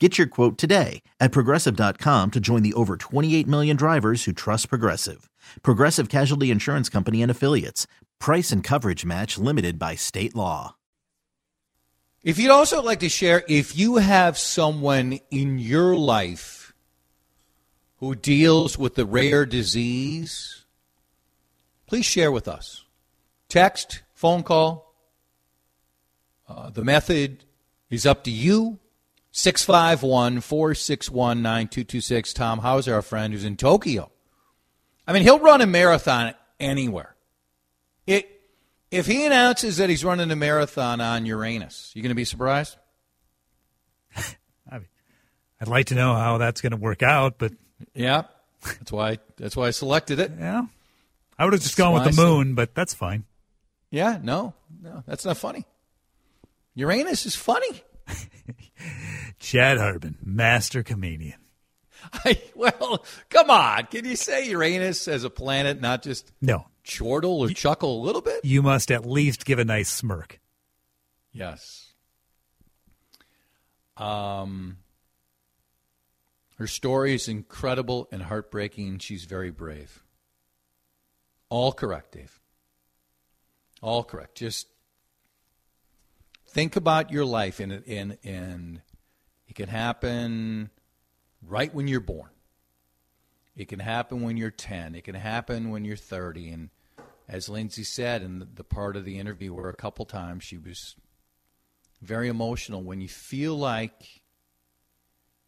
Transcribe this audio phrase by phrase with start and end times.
[0.00, 4.68] Get your quote today at progressive.com to join the over 28 million drivers who trust
[4.68, 5.30] Progressive.
[5.62, 7.86] Progressive Casualty Insurance Company and Affiliates.
[8.18, 10.74] Price and coverage match limited by state law.
[12.24, 16.72] If you'd also like to share, if you have someone in your life
[17.98, 20.64] who deals with the rare disease,
[21.86, 22.82] please share with us.
[23.48, 24.92] Text, phone call.
[26.48, 27.44] Uh, the method
[27.90, 28.80] is up to you.
[29.36, 32.32] 651 461 9226.
[32.34, 34.12] Tom Hauser, our friend who's in Tokyo.
[35.08, 37.16] I mean, he'll run a marathon anywhere.
[38.06, 38.30] It,
[38.92, 42.76] if he announces that he's running a marathon on Uranus, you going to be surprised?
[44.16, 44.86] I mean,
[45.60, 47.52] I'd like to know how that's going to work out, but
[47.92, 48.22] yeah,
[48.62, 50.30] that's why that's why I selected it.
[50.38, 50.66] Yeah,
[51.36, 53.24] I would have just gone with the moon, but that's fine.
[53.90, 55.64] Yeah, no, no, that's not funny.
[56.76, 57.82] Uranus is funny.
[59.44, 61.38] Chad Hartman, master comedian.
[62.12, 63.84] I, well, come on.
[63.86, 68.02] Can you say Uranus as a planet, not just no chortle or you, chuckle a
[68.02, 68.42] little bit?
[68.42, 70.40] You must at least give a nice smirk.
[71.30, 71.92] Yes.
[73.98, 74.78] Um,
[76.56, 78.98] her story is incredible and heartbreaking.
[78.98, 80.02] She's very brave.
[81.50, 82.40] All correct, Dave.
[83.82, 84.36] All correct.
[84.36, 84.68] Just
[86.48, 88.80] think about your life and and and
[89.54, 90.68] it can happen
[91.40, 92.30] right when you're born.
[93.56, 94.96] It can happen when you're 10.
[94.96, 96.70] It can happen when you're 30 and
[97.28, 100.58] as Lindsay said in the, the part of the interview where a couple times she
[100.58, 100.96] was
[102.02, 104.22] very emotional when you feel like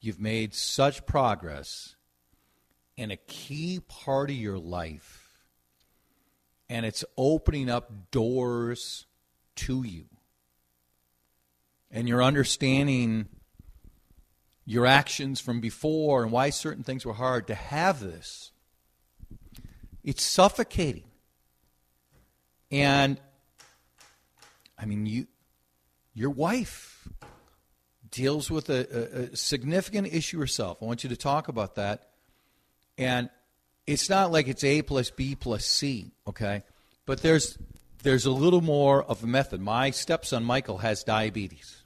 [0.00, 1.96] you've made such progress
[2.96, 5.48] in a key part of your life
[6.70, 9.04] and it's opening up doors
[9.56, 10.04] to you
[11.90, 13.28] and you're understanding
[14.66, 18.50] your actions from before and why certain things were hard, to have this,
[20.02, 21.04] it's suffocating.
[22.70, 23.20] And
[24.78, 25.28] I mean, you,
[26.14, 27.08] your wife
[28.10, 30.78] deals with a, a, a significant issue herself.
[30.82, 32.08] I want you to talk about that.
[32.98, 33.30] And
[33.86, 36.64] it's not like it's A plus B plus C, okay?
[37.04, 37.56] But there's
[38.02, 39.60] there's a little more of a method.
[39.60, 41.82] My stepson Michael has diabetes.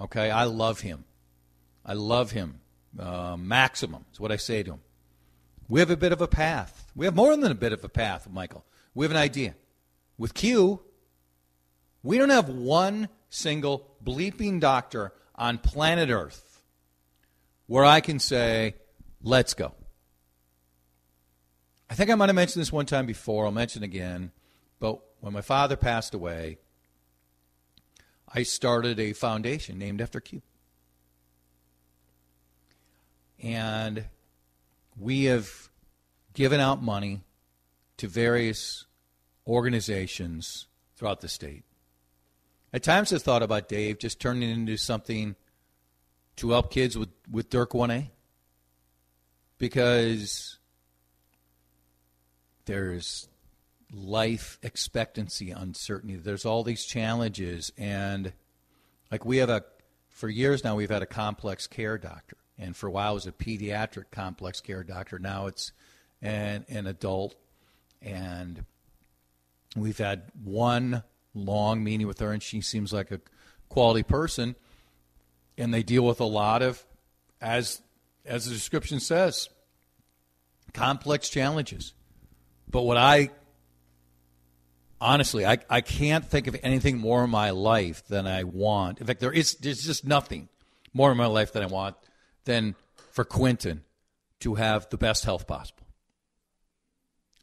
[0.00, 1.04] Okay, I love him.
[1.90, 2.60] I love him.
[2.96, 4.80] Uh, maximum is what I say to him.
[5.68, 6.86] We have a bit of a path.
[6.94, 8.64] We have more than a bit of a path, Michael.
[8.94, 9.56] We have an idea.
[10.16, 10.80] With Q,
[12.04, 16.62] we don't have one single bleeping doctor on planet Earth
[17.66, 18.76] where I can say,
[19.20, 19.72] let's go.
[21.90, 23.46] I think I might have mentioned this one time before.
[23.46, 24.30] I'll mention again.
[24.78, 26.58] But when my father passed away,
[28.32, 30.40] I started a foundation named after Q.
[33.42, 34.04] And
[34.98, 35.68] we have
[36.34, 37.22] given out money
[37.96, 38.86] to various
[39.46, 41.64] organizations throughout the state.
[42.72, 45.34] At times I've thought about Dave just turning it into something
[46.36, 48.10] to help kids with, with Dirk 1A.
[49.58, 50.58] Because
[52.64, 53.28] there's
[53.92, 56.16] life expectancy uncertainty.
[56.16, 58.32] There's all these challenges, and
[59.10, 59.64] like we have a,
[60.08, 63.32] for years now, we've had a complex care doctor, and for a while was a
[63.32, 65.18] pediatric complex care doctor.
[65.18, 65.72] Now it's
[66.20, 67.34] an, an adult,
[68.02, 68.64] and
[69.74, 71.02] we've had one
[71.34, 73.20] long meeting with her, and she seems like a
[73.70, 74.54] quality person,
[75.56, 76.84] and they deal with a lot of,
[77.40, 77.80] as
[78.26, 79.48] as the description says,
[80.74, 81.94] complex challenges.
[82.68, 83.30] But what I
[85.00, 89.00] honestly, I, I can't think of anything more in my life than I want.
[89.00, 90.50] In fact, there is there's just nothing
[90.92, 91.96] more in my life than I want
[92.44, 92.74] than
[93.12, 93.82] for Quentin
[94.40, 95.86] to have the best health possible.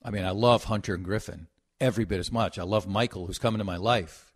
[0.03, 1.47] I mean, I love Hunter and Griffin
[1.79, 2.57] every bit as much.
[2.57, 4.33] I love Michael, who's come into my life.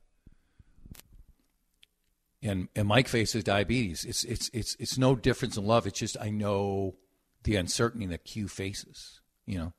[2.43, 4.03] And and Mike faces diabetes.
[4.03, 5.85] It's it's it's it's no difference in love.
[5.85, 6.95] It's just I know
[7.43, 9.21] the uncertainty that Q faces.
[9.45, 9.73] You know,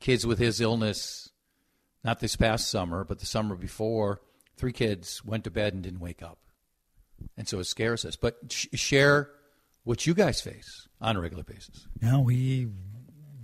[0.00, 1.30] kids with his illness,
[2.02, 4.22] not this past summer, but the summer before,
[4.56, 6.38] three kids went to bed and didn't wake up.
[7.36, 8.16] And so it scares us.
[8.16, 9.30] But sh- share
[9.86, 11.86] what you guys face on a regular basis.
[12.02, 12.68] Now we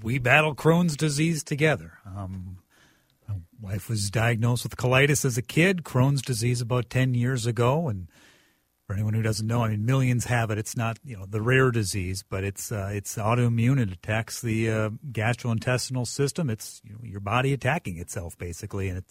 [0.03, 1.99] we battle Crohn's disease together.
[2.05, 2.59] Um,
[3.29, 7.89] my wife was diagnosed with colitis as a kid, Crohn's disease about ten years ago,
[7.89, 8.09] and
[8.89, 10.59] for anyone who doesn't know, I mean, millions have it.
[10.59, 13.81] It's not you know the rare disease, but it's uh, it's autoimmune.
[13.81, 16.51] It attacks the uh, gastrointestinal system.
[16.51, 19.05] It's you know, your body attacking itself basically, and it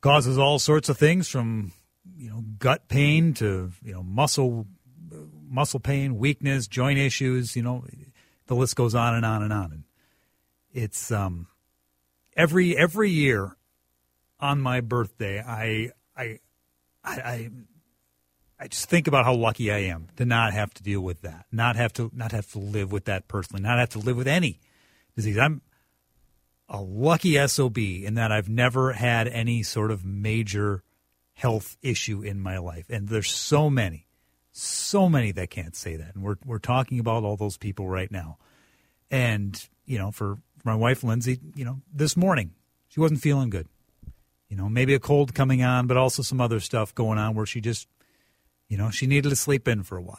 [0.00, 1.72] causes all sorts of things from
[2.16, 4.66] you know gut pain to you know muscle
[5.48, 7.56] muscle pain, weakness, joint issues.
[7.56, 7.84] You know,
[8.46, 9.72] the list goes on and on and on.
[9.72, 9.84] And
[10.72, 11.48] it's um,
[12.36, 13.56] every every year
[14.40, 16.40] on my birthday, I I
[17.04, 17.50] I.
[18.58, 21.44] I just think about how lucky I am to not have to deal with that,
[21.52, 24.26] not have to not have to live with that personally, not have to live with
[24.26, 24.60] any
[25.14, 25.36] disease.
[25.36, 25.60] I'm
[26.68, 30.82] a lucky SOB in that I've never had any sort of major
[31.34, 32.86] health issue in my life.
[32.88, 34.05] And there's so many,
[34.56, 36.14] so many that can't say that.
[36.14, 38.38] And we're we're talking about all those people right now.
[39.10, 42.52] And, you know, for my wife Lindsay, you know, this morning
[42.88, 43.68] she wasn't feeling good.
[44.48, 47.46] You know, maybe a cold coming on, but also some other stuff going on where
[47.46, 47.88] she just
[48.68, 50.18] you know, she needed to sleep in for a while.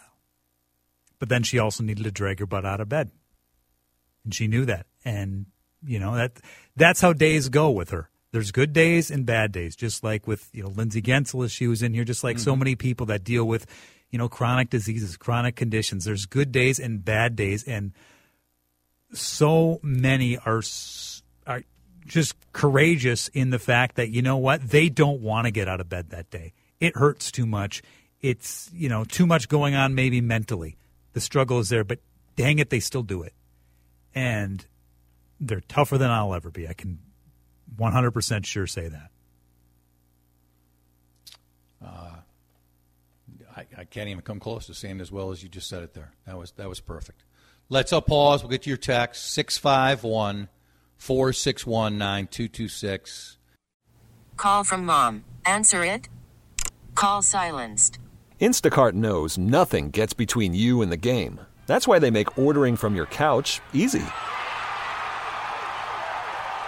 [1.20, 3.12] But then she also needed to drag her butt out of bed.
[4.24, 4.86] And she knew that.
[5.04, 5.48] And,
[5.84, 6.40] you know, that
[6.76, 8.10] that's how days go with her.
[8.32, 11.68] There's good days and bad days, just like with, you know, Lindsay Guentzel as she
[11.68, 12.44] was in here, just like mm-hmm.
[12.44, 13.66] so many people that deal with,
[14.10, 16.06] you know, chronic diseases, chronic conditions.
[16.06, 17.64] There's good days and bad days.
[17.64, 17.94] And
[19.14, 20.62] so many are,
[21.46, 21.64] are
[22.06, 25.82] just courageous in the fact that, you know what, they don't want to get out
[25.82, 26.54] of bed that day.
[26.80, 27.82] It hurts too much
[28.22, 30.78] it's you know too much going on maybe mentally.
[31.14, 32.00] The struggle is there, but
[32.36, 33.34] dang it, they still do it,
[34.14, 34.66] and
[35.40, 36.68] they're tougher than I'll ever be.
[36.68, 37.00] I can
[37.80, 39.10] 100% sure say that.
[43.58, 45.94] I, I, can't even come close to saying as well as you just said it
[45.96, 46.12] there.
[46.28, 47.24] That was that was perfect.
[47.70, 48.44] Let's up pause.
[48.44, 50.50] We'll get to your text 651
[50.98, 53.38] 461 9226.
[54.38, 55.24] Call from mom.
[55.46, 56.08] Answer it.
[56.94, 57.98] Call silenced.
[58.40, 61.40] Instacart knows nothing gets between you and the game.
[61.66, 64.06] That's why they make ordering from your couch easy.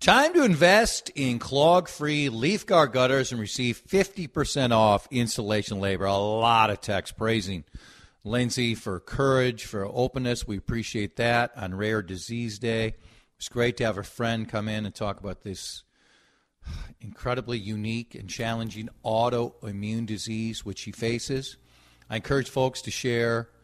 [0.00, 6.06] Time to invest in clog-free leaf guard gutters and receive 50% off installation labor.
[6.06, 7.64] A lot of text praising
[8.24, 10.46] Lindsay for courage, for openness.
[10.46, 12.94] We appreciate that on Rare Disease Day.
[13.36, 15.82] It's great to have a friend come in and talk about this
[17.02, 21.58] incredibly unique and challenging autoimmune disease which he faces.
[22.08, 23.50] I encourage folks to share–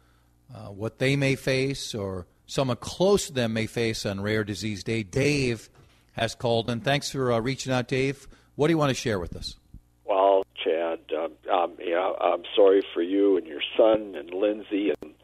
[0.55, 4.85] uh, what they may face or someone close to them may face on Rare Disease
[4.85, 5.03] Day.
[5.03, 5.69] Dave
[6.17, 8.27] has called, and thanks for uh, reaching out, Dave.
[8.57, 9.57] What do you want to share with us?
[10.05, 15.15] Well, Chad, um, um, yeah, I'm sorry for you and your son and Lindsay and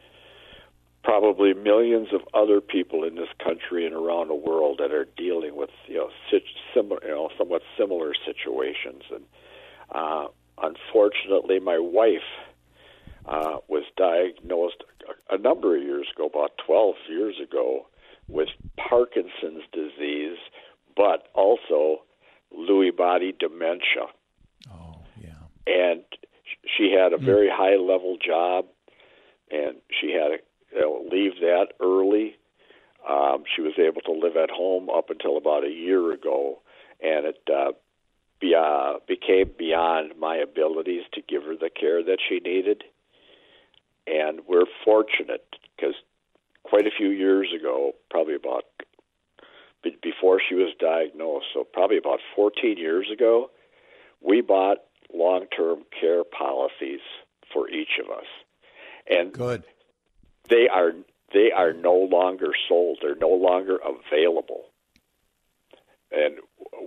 [1.03, 5.55] probably millions of other people in this country and around the world that are dealing
[5.55, 6.09] with you know
[6.73, 9.03] similar, you know, somewhat similar situations.
[9.13, 9.23] And
[9.93, 10.27] uh,
[10.61, 12.21] unfortunately, my wife
[13.25, 14.83] uh, was diagnosed
[15.29, 17.87] a number of years ago, about 12 years ago,
[18.27, 20.37] with Parkinson's disease,
[20.95, 22.03] but also
[22.57, 24.07] Lewy body dementia.
[24.71, 25.31] Oh, yeah.
[25.67, 26.03] And
[26.77, 27.25] she had a hmm.
[27.25, 28.65] very high level job,
[29.51, 30.39] and she had
[30.79, 32.35] to leave that early.
[33.09, 36.61] Um, she was able to live at home up until about a year ago,
[37.01, 37.73] and it uh,
[38.39, 42.83] be, uh, became beyond my abilities to give her the care that she needed.
[44.07, 45.45] And we're fortunate
[45.75, 45.95] because
[46.63, 48.63] quite a few years ago, probably about
[50.01, 53.51] before she was diagnosed, so probably about 14 years ago,
[54.21, 54.77] we bought
[55.13, 57.01] long-term care policies
[57.51, 58.25] for each of us.
[59.09, 59.63] And good.
[60.49, 60.93] They are
[61.33, 62.99] they are no longer sold.
[63.01, 64.65] They're no longer available.
[66.11, 66.35] and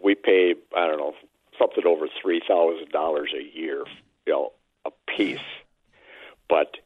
[0.03, 1.15] we pay I don't know
[1.59, 3.85] something over three thousand dollars a year,
[4.27, 4.53] you know,
[4.85, 5.39] a piece.
[6.49, 6.77] But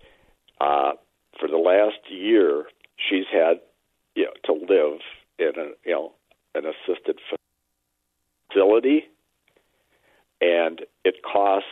[0.61, 0.93] uh,
[1.39, 2.65] for the last year,
[2.97, 3.61] she's had
[4.15, 5.01] you know to live
[5.41, 6.13] in a you know
[6.55, 7.19] an assisted
[8.51, 9.05] facility,
[10.41, 11.67] and it costs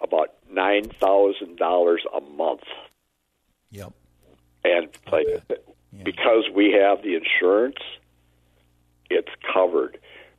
[0.00, 2.62] about nine thousand dollars a month.
[3.70, 3.92] Yep.
[4.64, 5.26] And like
[6.02, 7.76] because we have the insurance,
[9.10, 9.98] it's covered.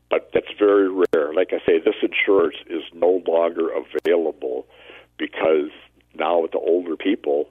[0.09, 1.33] But that's very rare.
[1.33, 4.67] Like I say, this insurance is no longer available
[5.17, 5.71] because
[6.13, 7.49] now with the older people,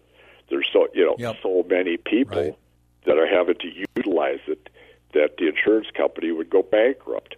[0.51, 1.37] there's so you know Yep.
[1.43, 2.59] so many people Right.
[3.07, 4.69] that are having to utilize it
[5.15, 7.37] that the insurance company would go bankrupt.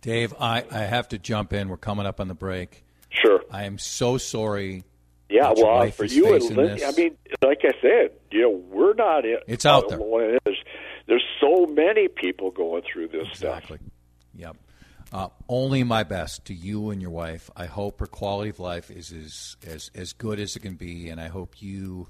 [0.00, 1.68] Dave, I, I have to jump in.
[1.68, 2.84] We're coming up on the break.
[3.10, 3.42] Sure.
[3.50, 4.84] I am so sorry.
[5.28, 9.24] Yeah, well, for you and Lindsay, I mean, like I said, you know, we're not
[9.24, 9.38] in.
[9.48, 9.98] It's out there.
[11.06, 13.78] there's so many people going through this Exactly.
[13.78, 13.90] stuff.
[14.36, 14.56] Yep.
[15.12, 17.50] Uh, only my best to you and your wife.
[17.56, 21.08] I hope her quality of life is as as, as good as it can be,
[21.08, 22.06] and I hope you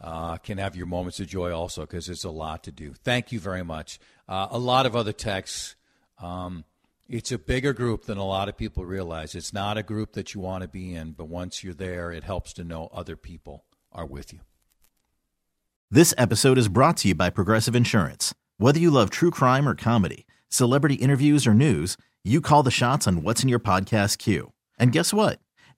[0.00, 2.92] uh, can have your moments of joy also because it's a lot to do.
[2.92, 3.98] Thank you very much.
[4.28, 5.76] Uh, a lot of other texts.
[6.20, 6.64] Um,
[7.08, 9.34] it's a bigger group than a lot of people realize.
[9.34, 12.24] It's not a group that you want to be in, but once you're there, it
[12.24, 14.40] helps to know other people are with you.
[15.90, 18.32] This episode is brought to you by Progressive Insurance.
[18.58, 23.08] Whether you love true crime or comedy, celebrity interviews or news, you call the shots
[23.08, 24.52] on what's in your podcast queue.
[24.78, 25.40] And guess what?